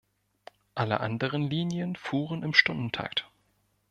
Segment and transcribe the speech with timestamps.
[0.73, 3.29] Alle anderen Linien fuhren im Stundentakt.